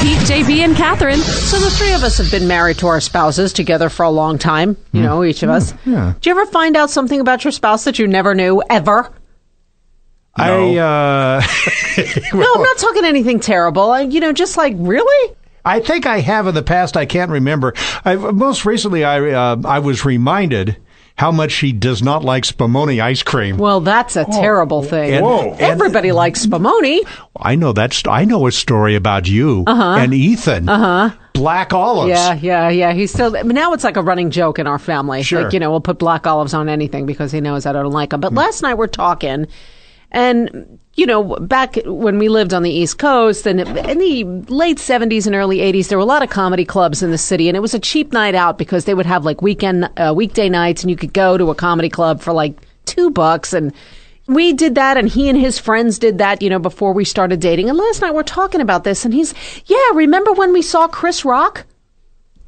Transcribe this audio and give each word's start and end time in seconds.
It's 0.00 0.28
Pete, 0.28 0.44
JB, 0.44 0.58
and 0.60 0.76
Catherine. 0.76 1.18
So 1.18 1.58
the 1.58 1.70
three 1.70 1.92
of 1.92 2.02
us 2.02 2.18
have 2.18 2.30
been 2.30 2.46
married 2.46 2.78
to 2.78 2.86
our 2.86 3.00
spouses 3.00 3.52
together 3.52 3.88
for 3.88 4.04
a 4.04 4.10
long 4.10 4.38
time. 4.38 4.76
You 4.92 5.02
know, 5.02 5.24
each 5.24 5.42
of 5.42 5.50
us. 5.50 5.74
yeah. 5.84 6.14
Do 6.20 6.30
you 6.30 6.38
ever 6.38 6.50
find 6.50 6.76
out 6.76 6.90
something 6.90 7.20
about 7.20 7.44
your 7.44 7.52
spouse 7.52 7.84
that 7.84 7.98
you 7.98 8.06
never 8.06 8.34
knew 8.34 8.62
ever? 8.70 9.12
I 10.36 10.76
uh, 10.76 11.42
No, 12.32 12.54
I'm 12.54 12.62
not 12.62 12.78
talking 12.78 13.04
anything 13.04 13.40
terrible. 13.40 13.90
I, 13.90 14.02
you 14.02 14.20
know, 14.20 14.32
just 14.32 14.56
like 14.56 14.74
really. 14.76 15.34
I 15.64 15.80
think 15.80 16.06
I 16.06 16.20
have 16.20 16.46
in 16.46 16.54
the 16.54 16.62
past. 16.62 16.96
I 16.96 17.04
can't 17.04 17.30
remember. 17.30 17.74
I, 18.04 18.14
most 18.14 18.64
recently, 18.64 19.04
I 19.04 19.30
uh, 19.30 19.56
I 19.64 19.80
was 19.80 20.04
reminded 20.04 20.76
how 21.18 21.32
much 21.32 21.50
she 21.50 21.72
does 21.72 22.00
not 22.02 22.24
like 22.24 22.44
Spumoni 22.44 23.02
ice 23.02 23.22
cream. 23.24 23.58
Well, 23.58 23.80
that's 23.80 24.14
a 24.16 24.24
terrible 24.24 24.82
thing. 24.82 25.14
And- 25.14 25.24
Whoa. 25.24 25.50
and- 25.50 25.60
Everybody 25.60 26.12
likes 26.12 26.46
Spumoni. 26.46 27.00
I 27.36 27.56
know 27.56 27.72
that's. 27.72 28.02
I 28.08 28.24
know 28.24 28.46
a 28.46 28.52
story 28.52 28.94
about 28.94 29.28
you 29.28 29.64
and 29.66 30.14
Ethan. 30.14 30.68
Uh 30.68 30.78
huh. 31.10 31.16
Black 31.34 31.72
olives. 31.72 32.12
Uh-huh. 32.18 32.38
Yeah, 32.40 32.68
yeah, 32.68 32.70
yeah. 32.70 32.92
He's 32.92 33.12
still. 33.12 33.30
Now 33.44 33.72
it's 33.72 33.84
like 33.84 33.96
a 33.96 34.02
running 34.02 34.30
joke 34.30 34.58
in 34.58 34.66
our 34.66 34.78
family. 34.78 35.22
Sure. 35.22 35.42
Like 35.44 35.52
you 35.52 35.60
know, 35.60 35.70
we'll 35.70 35.80
put 35.80 35.98
black 35.98 36.26
olives 36.26 36.54
on 36.54 36.68
anything 36.68 37.04
because 37.06 37.30
he 37.32 37.40
knows 37.40 37.66
I 37.66 37.72
don't 37.72 37.92
like 37.92 38.10
them. 38.10 38.20
But 38.20 38.32
last 38.32 38.62
night 38.62 38.74
we're 38.74 38.86
talking, 38.88 39.46
and 40.10 40.78
you 40.94 41.06
know, 41.06 41.36
back 41.36 41.76
when 41.84 42.18
we 42.18 42.28
lived 42.28 42.52
on 42.52 42.62
the 42.64 42.70
East 42.70 42.98
Coast, 42.98 43.46
and 43.46 43.60
in 43.60 43.98
the 43.98 44.24
late 44.52 44.78
seventies 44.78 45.26
and 45.26 45.36
early 45.36 45.60
eighties, 45.60 45.88
there 45.88 45.98
were 45.98 46.02
a 46.02 46.06
lot 46.06 46.22
of 46.22 46.30
comedy 46.30 46.64
clubs 46.64 47.02
in 47.02 47.10
the 47.10 47.18
city, 47.18 47.48
and 47.48 47.56
it 47.56 47.60
was 47.60 47.74
a 47.74 47.78
cheap 47.78 48.12
night 48.12 48.34
out 48.34 48.58
because 48.58 48.84
they 48.84 48.94
would 48.94 49.06
have 49.06 49.24
like 49.24 49.40
weekend, 49.42 49.88
uh, 49.96 50.12
weekday 50.16 50.48
nights, 50.48 50.82
and 50.82 50.90
you 50.90 50.96
could 50.96 51.12
go 51.12 51.38
to 51.38 51.50
a 51.50 51.54
comedy 51.54 51.88
club 51.88 52.20
for 52.20 52.32
like 52.32 52.58
two 52.84 53.10
bucks 53.10 53.52
and. 53.52 53.72
We 54.30 54.52
did 54.52 54.74
that, 54.74 54.98
and 54.98 55.08
he 55.08 55.30
and 55.30 55.38
his 55.40 55.58
friends 55.58 55.98
did 55.98 56.18
that, 56.18 56.42
you 56.42 56.50
know, 56.50 56.58
before 56.58 56.92
we 56.92 57.06
started 57.06 57.40
dating. 57.40 57.70
And 57.70 57.78
last 57.78 58.02
night 58.02 58.12
we're 58.12 58.22
talking 58.22 58.60
about 58.60 58.84
this, 58.84 59.06
and 59.06 59.14
he's, 59.14 59.32
yeah, 59.64 59.78
remember 59.94 60.34
when 60.34 60.52
we 60.52 60.60
saw 60.60 60.86
Chris 60.86 61.24
Rock? 61.24 61.64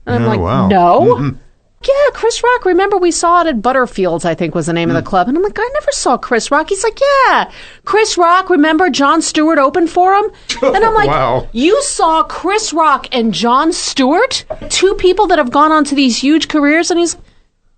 And 0.04 0.16
I'm 0.16 0.24
Oh, 0.24 0.26
like, 0.28 0.40
wow. 0.40 0.68
no. 0.68 1.36
Yeah, 1.82 2.10
Chris 2.12 2.42
Rock. 2.44 2.66
Remember 2.66 2.98
we 2.98 3.10
saw 3.10 3.40
it 3.40 3.46
at 3.46 3.62
Butterfields, 3.62 4.26
I 4.26 4.34
think 4.34 4.54
was 4.54 4.66
the 4.66 4.74
name 4.74 4.90
of 4.90 4.96
the 4.96 5.02
mm. 5.02 5.06
club. 5.06 5.28
And 5.28 5.36
I'm 5.36 5.42
like, 5.42 5.58
I 5.58 5.66
never 5.72 5.90
saw 5.92 6.18
Chris 6.18 6.50
Rock. 6.50 6.68
He's 6.68 6.84
like, 6.84 7.00
yeah, 7.00 7.50
Chris 7.86 8.18
Rock. 8.18 8.50
Remember 8.50 8.90
Jon 8.90 9.22
Stewart 9.22 9.58
opened 9.58 9.88
for 9.88 10.14
him? 10.14 10.30
And 10.62 10.84
I'm 10.84 10.92
like, 10.94 11.08
Wow. 11.08 11.48
you 11.52 11.82
saw 11.82 12.22
Chris 12.22 12.74
Rock 12.74 13.06
and 13.12 13.32
Jon 13.32 13.72
Stewart? 13.72 14.44
Two 14.68 14.94
people 14.96 15.26
that 15.28 15.38
have 15.38 15.50
gone 15.50 15.72
on 15.72 15.84
to 15.84 15.94
these 15.94 16.18
huge 16.20 16.48
careers. 16.48 16.90
And 16.90 17.00
he's, 17.00 17.16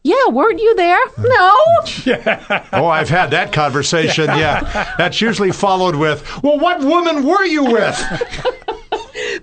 yeah, 0.02 0.28
weren't 0.30 0.60
you 0.60 0.74
there? 0.74 0.98
No. 1.18 1.56
Yeah. 2.04 2.66
Oh, 2.72 2.86
I've 2.86 3.08
had 3.08 3.30
that 3.30 3.52
conversation. 3.52 4.26
Yeah. 4.26 4.92
That's 4.98 5.20
usually 5.20 5.52
followed 5.52 5.94
with, 5.94 6.42
"Well, 6.42 6.58
what 6.58 6.80
woman 6.80 7.24
were 7.24 7.44
you 7.44 7.64
with?" 7.64 8.61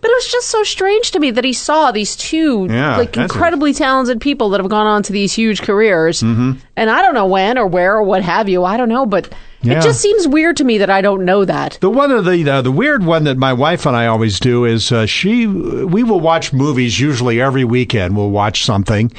But 0.02 0.10
it 0.12 0.14
was 0.14 0.28
just 0.32 0.48
so 0.48 0.64
strange 0.64 1.12
to 1.12 1.20
me 1.20 1.32
that 1.32 1.44
he 1.44 1.54
saw 1.54 1.92
these 1.92 2.16
two 2.16 2.68
Yeah, 2.70 2.98
like 2.98 3.18
incredibly 3.18 3.74
talented 3.74 4.22
people 4.22 4.50
that 4.52 4.60
have 4.60 4.70
gone 4.70 4.88
on 4.88 5.04
to 5.04 5.14
these 5.14 5.34
huge 5.34 5.62
careers. 5.62 6.22
Mm-hmm. 6.22 6.54
And 6.76 6.90
I 6.90 7.02
don't 7.02 7.14
know 7.14 7.26
when 7.28 7.58
or 7.58 7.68
where 7.68 7.98
or 7.98 8.04
what 8.04 8.22
have 8.24 8.48
you. 8.48 8.64
I 8.64 8.78
don't 8.78 8.90
know, 8.90 9.06
but 9.06 9.34
Yeah. 9.62 9.80
it 9.80 9.84
just 9.84 10.00
seems 10.00 10.26
weird 10.28 10.56
to 10.58 10.64
me 10.64 10.78
that 10.78 10.90
I 10.90 11.02
don't 11.02 11.26
know 11.26 11.44
that. 11.44 11.78
The 11.82 11.90
one 11.90 12.12
of 12.12 12.24
the 12.24 12.50
uh, 12.50 12.62
the 12.62 12.72
weird 12.72 13.04
one 13.04 13.26
that 13.26 13.38
my 13.38 13.52
wife 13.52 13.86
and 13.86 13.96
I 13.96 14.06
always 14.08 14.40
do 14.40 14.64
is 14.66 14.92
uh, 14.92 15.06
she 15.06 15.46
we 15.48 16.04
will 16.04 16.22
watch 16.22 16.54
movies 16.54 16.98
usually 17.00 17.42
every 17.42 17.66
weekend. 17.66 18.16
We'll 18.16 18.30
watch 18.32 18.64
something, 18.64 19.12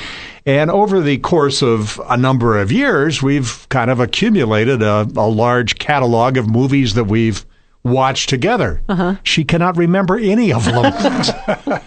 and 0.47 0.70
over 0.70 1.00
the 1.02 1.18
course 1.18 1.60
of 1.62 2.00
a 2.08 2.16
number 2.16 2.56
of 2.58 2.72
years, 2.72 3.22
we've 3.22 3.66
kind 3.68 3.91
of 3.91 4.00
accumulated 4.00 4.80
a, 4.82 5.06
a 5.14 5.28
large 5.28 5.78
catalog 5.78 6.38
of 6.38 6.48
movies 6.48 6.94
that 6.94 7.04
we've 7.04 7.44
watched 7.82 8.28
together. 8.28 8.82
Uh-huh. 8.88 9.16
She 9.22 9.44
cannot 9.44 9.76
remember 9.76 10.18
any 10.18 10.52
of 10.52 10.64
them. 10.64 10.84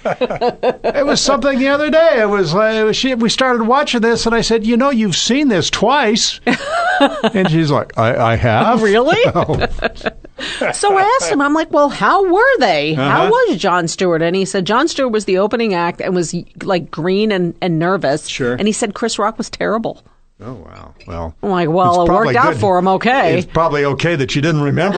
it 0.83 1.05
was 1.05 1.21
something 1.21 1.59
the 1.59 1.67
other 1.67 1.89
day. 1.89 2.21
It 2.21 2.29
was 2.29 2.53
uh, 2.55 2.91
she. 2.93 3.15
We 3.15 3.29
started 3.29 3.63
watching 3.63 4.01
this, 4.01 4.25
and 4.25 4.33
I 4.35 4.41
said, 4.41 4.65
"You 4.65 4.77
know, 4.77 4.89
you've 4.89 5.15
seen 5.15 5.47
this 5.49 5.69
twice." 5.69 6.39
and 7.33 7.49
she's 7.49 7.71
like, 7.71 7.97
"I, 7.97 8.33
I 8.33 8.35
have." 8.35 8.81
Really? 8.81 9.21
Oh. 9.35 10.71
So 10.73 10.97
I 10.97 11.01
asked 11.21 11.31
him, 11.31 11.41
I'm 11.41 11.53
like, 11.53 11.71
well, 11.71 11.89
how 11.89 12.29
were 12.29 12.57
they? 12.59 12.93
How 12.95 13.23
Uh-huh. 13.23 13.29
was 13.49 13.57
Jon 13.57 13.87
Stewart? 13.87 14.21
And 14.21 14.35
he 14.35 14.45
said 14.45 14.65
Jon 14.65 14.87
Stewart 14.87 15.11
was 15.11 15.25
the 15.25 15.37
opening 15.37 15.73
act 15.73 16.01
and 16.01 16.13
was 16.15 16.35
like 16.63 16.91
green 16.91 17.31
and, 17.31 17.55
and 17.61 17.79
nervous. 17.79 18.27
Sure. 18.27 18.53
And 18.53 18.67
he 18.67 18.71
said 18.73 18.93
Chris 18.93 19.17
Rock 19.19 19.37
was 19.37 19.49
terrible. 19.49 20.03
Oh 20.41 20.53
wow. 20.53 20.93
Well, 21.07 21.35
I'm 21.43 21.49
like, 21.49 21.69
well, 21.69 21.93
it 22.01 22.09
worked 22.09 22.33
probably 22.33 22.37
out 22.37 22.55
for 22.55 22.77
him 22.77 22.87
okay. 22.89 23.37
It's 23.37 23.47
probably 23.51 23.85
okay 23.85 24.15
that 24.15 24.35
you 24.35 24.41
didn't 24.41 24.61
remember. 24.61 24.97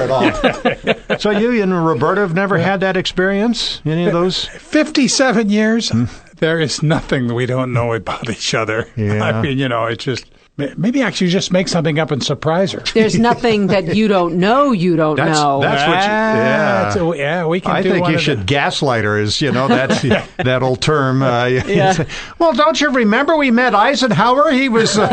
At 0.00 0.10
all. 0.10 1.18
so 1.18 1.30
you 1.30 1.62
and 1.62 1.86
Roberta 1.86 2.22
have 2.22 2.34
never 2.34 2.58
had 2.58 2.80
that 2.80 2.96
experience? 2.96 3.80
Any 3.84 4.06
of 4.06 4.12
those? 4.12 4.44
57 4.46 5.50
years, 5.50 5.90
hmm. 5.90 6.04
there 6.38 6.60
is 6.60 6.82
nothing 6.82 7.32
we 7.34 7.46
don't 7.46 7.72
know 7.72 7.92
about 7.92 8.28
each 8.28 8.54
other. 8.54 8.88
Yeah. 8.96 9.24
I 9.24 9.42
mean, 9.42 9.58
you 9.58 9.68
know, 9.68 9.86
it's 9.86 10.04
just 10.04 10.24
maybe 10.56 11.02
actually 11.02 11.28
just 11.30 11.50
make 11.52 11.66
something 11.66 11.98
up 11.98 12.10
and 12.12 12.22
surprise 12.22 12.70
her. 12.72 12.80
There's 12.94 13.18
nothing 13.30 13.66
that 13.68 13.96
you 13.96 14.06
don't 14.06 14.36
know 14.38 14.70
you 14.72 14.94
don't 14.96 15.16
That's- 15.16 15.36
know. 15.36 15.60
that's- 15.60 15.88
what 15.88 15.96
you- 15.96 16.02
yeah. 16.04 16.82
Ah, 16.86 16.90
it's- 16.90 17.18
yeah, 17.18 17.46
we 17.46 17.60
can 17.60 17.72
I 17.72 17.82
do 17.82 17.90
think 17.90 18.02
one 18.02 18.10
you 18.12 18.16
of 18.18 18.22
should 18.22 18.40
the- 18.40 18.44
gaslight 18.44 19.04
her. 19.04 19.18
Is 19.18 19.40
you 19.40 19.50
know 19.50 19.66
that 19.68 20.28
that 20.44 20.62
old 20.62 20.80
term? 20.80 21.22
Uh, 21.22 21.44
yeah. 21.66 22.04
Well, 22.38 22.52
don't 22.52 22.80
you 22.80 22.90
remember 22.90 23.36
we 23.36 23.50
met 23.50 23.74
Eisenhower? 23.74 24.52
He 24.52 24.68
was. 24.68 24.96
Uh, 24.96 25.08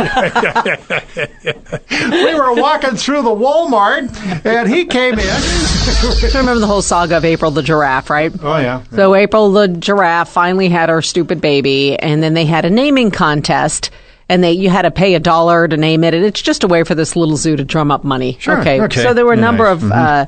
we 2.00 2.34
were 2.36 2.54
walking 2.54 2.96
through 2.96 3.22
the 3.24 3.30
Walmart, 3.30 4.46
and 4.46 4.70
he 4.70 4.86
came 4.86 5.14
in. 5.18 5.20
I 5.20 6.38
remember 6.38 6.60
the 6.60 6.68
whole 6.68 6.82
saga 6.82 7.18
of 7.18 7.26
April 7.26 7.52
the 7.52 7.64
giraffe, 7.64 8.10
right? 8.10 8.32
Oh 8.42 8.58
yeah. 8.58 8.84
So 8.92 9.16
April 9.16 9.52
the 9.52 9.68
giraffe 9.68 10.30
finally 10.30 10.70
had 10.70 10.90
her 10.90 11.02
stupid 11.02 11.42
baby, 11.42 11.98
and 11.98 12.22
then 12.22 12.34
they 12.34 12.46
had 12.46 12.66
a 12.66 12.70
naming 12.70 13.12
contest. 13.12 13.90
And 14.32 14.42
they, 14.42 14.54
you 14.54 14.70
had 14.70 14.84
to 14.84 14.92
pay 14.92 15.14
a 15.16 15.20
dollar 15.20 15.68
to 15.68 15.76
name 15.76 16.06
it, 16.06 16.14
and 16.14 16.24
it's 16.24 16.42
just 16.42 16.64
a 16.64 16.68
way 16.68 16.84
for 16.86 16.96
this 16.96 17.18
little 17.18 17.36
zoo 17.36 17.58
to 17.58 17.66
drum 17.66 17.92
up 17.92 18.04
money. 18.06 18.38
Sure, 18.40 18.62
Okay. 18.62 18.80
okay. 18.82 19.02
So 19.04 19.14
there 19.14 19.26
were 19.26 19.34
a 19.34 19.38
number 19.38 19.66
Nice. 19.66 19.84
of 19.84 19.92
uh, 19.92 20.26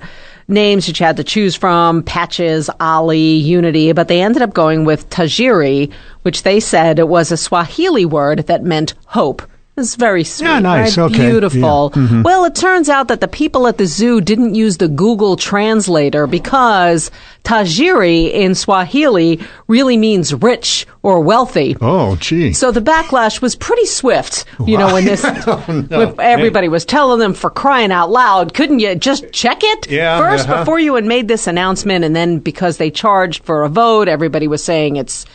names 0.50 0.88
that 0.88 1.00
you 1.00 1.06
had 1.06 1.16
to 1.18 1.24
choose 1.24 1.56
from: 1.56 2.04
Patches, 2.04 2.70
Ali, 2.82 3.36
Unity. 3.38 3.94
But 3.94 4.10
they 4.10 4.22
ended 4.22 4.42
up 4.42 4.54
going 4.54 4.84
with 4.84 5.10
Tajiri, 5.10 5.92
which 6.24 6.44
they 6.44 6.60
said 6.60 7.00
it 7.00 7.08
was 7.08 7.32
a 7.32 7.38
Swahili 7.38 8.06
word 8.06 8.40
that 8.48 8.64
meant 8.64 8.94
hope. 9.06 9.42
It's 9.76 9.96
very 9.96 10.24
sweet. 10.24 10.48
Yeah, 10.50 10.60
nice. 10.60 10.98
right? 10.98 11.06
Okay. 11.12 11.30
Beautiful. 11.32 11.92
Yeah. 11.96 12.02
Mhm. 12.04 12.24
Well, 12.24 12.46
it 12.46 12.54
turns 12.56 12.90
out 12.90 13.08
that 13.08 13.22
the 13.22 13.28
people 13.28 13.66
at 13.68 13.78
the 13.80 13.88
zoo 13.88 14.22
didn't 14.22 14.54
use 14.54 14.78
the 14.78 14.88
Google 14.88 15.36
translator 15.36 16.28
because 16.28 17.10
Tajiri 17.44 18.32
in 18.32 18.56
Swahili 18.56 19.40
really 19.68 19.98
means 19.98 20.34
rich 20.34 20.88
or 21.02 21.20
wealthy. 21.20 21.76
Oh, 21.82 22.16
gee. 22.16 22.54
So 22.54 22.72
the 22.72 22.82
backlash 22.82 23.42
was 23.42 23.56
pretty 23.56 23.86
swift, 23.86 24.46
you 24.66 24.78
know, 24.78 24.94
when 24.94 25.06
this, 25.06 25.24
Oh, 25.48 25.58
when 25.68 26.20
everybody 26.20 26.70
was 26.70 26.86
telling 26.86 27.20
them 27.20 27.34
for 27.34 27.50
crying 27.50 27.92
out 27.92 28.10
loud, 28.10 28.54
couldn't 28.54 28.80
you 28.80 28.96
just 28.96 29.32
check 29.34 29.60
it 29.62 29.90
Yeah, 29.92 30.18
first 30.20 30.48
uh-huh. 30.48 30.62
before 30.62 30.80
you 30.80 30.96
had 30.96 31.06
made 31.06 31.28
this 31.28 31.46
announcement? 31.48 32.06
And 32.06 32.16
then 32.16 32.40
because 32.40 32.78
they 32.78 32.90
charged 32.90 33.44
for 33.44 33.64
a 33.64 33.70
vote, 33.70 34.08
everybody 34.08 34.48
was 34.48 34.64
saying 34.64 34.96
it's, 34.96 35.26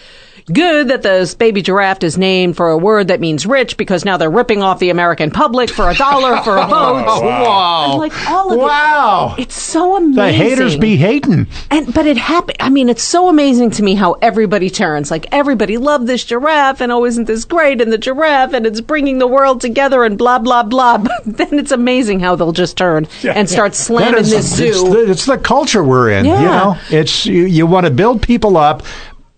good 0.50 0.88
that 0.88 1.02
this 1.02 1.34
baby 1.34 1.60
giraffe 1.60 2.02
is 2.02 2.16
named 2.16 2.56
for 2.56 2.70
a 2.70 2.78
word 2.78 3.08
that 3.08 3.20
means 3.20 3.44
rich 3.44 3.76
because 3.76 4.06
now 4.06 4.16
they're 4.16 4.30
ripping 4.30 4.62
off 4.62 4.78
the 4.78 4.88
American 4.88 5.30
public 5.30 5.68
for 5.68 5.90
a 5.90 5.94
dollar 5.94 6.42
for 6.42 6.56
a 6.56 6.66
vote. 6.66 7.04
wow. 7.22 7.84
And 7.90 7.98
like 7.98 8.26
all 8.30 8.52
of 8.54 8.58
Wow. 8.58 9.34
it. 9.36 9.42
It's 9.42 9.60
so 9.60 9.98
amazing. 9.98 10.14
The 10.14 10.32
haters 10.32 10.76
be 10.78 10.96
hating. 10.96 11.48
And 11.70 11.92
but 11.98 12.06
it 12.06 12.16
happened. 12.16 12.56
I 12.60 12.68
mean, 12.70 12.88
it's 12.88 13.02
so 13.02 13.28
amazing 13.28 13.72
to 13.72 13.82
me 13.82 13.96
how 13.96 14.12
everybody 14.22 14.70
turns. 14.70 15.10
Like 15.10 15.26
everybody 15.32 15.78
loved 15.78 16.06
this 16.06 16.22
giraffe, 16.24 16.80
and 16.80 16.92
oh, 16.92 17.04
isn't 17.04 17.24
this 17.24 17.44
great? 17.44 17.80
And 17.80 17.92
the 17.92 17.98
giraffe, 17.98 18.52
and 18.52 18.64
it's 18.66 18.80
bringing 18.80 19.18
the 19.18 19.26
world 19.26 19.60
together, 19.60 20.04
and 20.04 20.16
blah 20.16 20.38
blah 20.38 20.62
blah. 20.62 20.98
But 21.08 21.24
then 21.24 21.58
it's 21.58 21.72
amazing 21.72 22.20
how 22.20 22.36
they'll 22.36 22.52
just 22.52 22.76
turn 22.76 23.08
and 23.24 23.50
start 23.50 23.72
That 23.72 23.76
slamming 23.78 24.20
is- 24.20 24.30
this 24.30 24.60
it's, 24.60 24.78
zoo. 24.78 24.90
the, 24.90 25.10
it's 25.10 25.26
the 25.26 25.38
culture 25.38 25.82
we're 25.82 26.10
in. 26.10 26.24
You 26.24 26.34
Yeah. 26.34 26.44
know, 26.58 26.78
it's 26.88 27.26
you, 27.26 27.46
you 27.46 27.66
want 27.66 27.86
to 27.86 27.90
build 27.90 28.22
people 28.22 28.56
up 28.56 28.84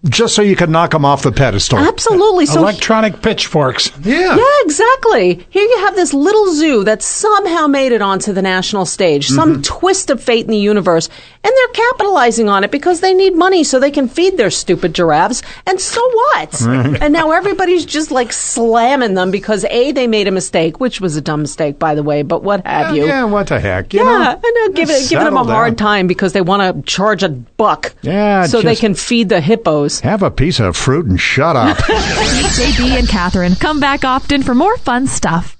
just 0.08 0.34
so 0.34 0.40
you 0.40 0.56
can 0.56 0.70
knock 0.72 0.92
them 0.92 1.04
off 1.04 1.22
the 1.22 1.30
pedestal. 1.32 1.78
Absolutely. 1.78 2.46
So 2.46 2.60
Electronic 2.60 3.20
pitchforks. 3.20 3.90
Yeah. 4.02 4.34
Yeah, 4.34 4.44
exactly. 4.62 5.46
Here 5.50 5.62
you 5.62 5.78
have 5.80 5.94
this 5.94 6.14
little 6.14 6.54
zoo 6.54 6.84
that 6.84 7.02
somehow 7.02 7.66
made 7.66 7.92
it 7.92 8.00
onto 8.00 8.32
the 8.32 8.40
national 8.40 8.86
stage, 8.86 9.28
some 9.28 9.50
Mm-hmm. 9.50 9.62
twist 9.62 10.08
of 10.10 10.22
fate 10.22 10.44
in 10.46 10.50
the 10.52 10.56
universe, 10.58 11.08
and 11.44 11.52
they're 11.54 11.68
capitalizing 11.90 12.48
on 12.48 12.64
it 12.64 12.70
because 12.70 13.00
they 13.00 13.12
need 13.12 13.34
money 13.34 13.62
so 13.64 13.78
they 13.78 13.90
can 13.90 14.08
feed 14.08 14.36
their 14.38 14.50
stupid 14.50 14.94
giraffes. 14.94 15.42
And 15.66 15.78
so 15.80 16.00
what? 16.10 16.62
and 16.62 17.12
now 17.12 17.32
everybody's 17.32 17.84
just 17.84 18.10
like 18.10 18.32
slamming 18.32 19.14
them 19.14 19.30
because 19.30 19.64
A, 19.64 19.92
they 19.92 20.06
made 20.06 20.28
a 20.28 20.30
mistake, 20.30 20.80
which 20.80 21.00
was 21.00 21.16
a 21.16 21.20
dumb 21.20 21.42
mistake, 21.42 21.78
by 21.78 21.94
the 21.94 22.02
way, 22.02 22.22
but 22.22 22.42
what 22.42 22.64
have 22.66 22.96
you? 22.96 23.06
Yeah, 23.06 23.24
what 23.24 23.48
the 23.48 23.60
heck? 23.60 23.92
You 23.92 24.00
Yeah, 24.00 24.04
know? 24.04 24.40
I 24.42 24.50
know, 24.66 24.72
giving, 24.72 24.96
giving 25.08 25.24
them 25.24 25.36
a 25.36 25.40
settle 25.40 25.44
hard 25.52 25.76
time 25.76 26.06
because 26.06 26.32
they 26.32 26.40
want 26.40 26.62
to 26.76 26.90
charge 26.90 27.22
a 27.22 27.28
buck 27.28 27.92
Yeah, 28.02 28.46
so 28.46 28.62
they 28.62 28.76
can 28.76 28.94
feed 28.94 29.28
the 29.28 29.40
hippos. 29.42 29.89
Have 29.98 30.22
a 30.22 30.30
piece 30.30 30.60
of 30.60 30.76
fruit 30.76 31.06
and 31.06 31.20
shut 31.20 31.56
up. 31.56 31.76
JB 32.56 32.98
and 32.98 33.08
Catherine. 33.08 33.56
Come 33.56 33.80
back 33.80 34.04
often 34.04 34.44
for 34.44 34.54
more 34.54 34.76
fun 34.76 35.08
stuff. 35.08 35.56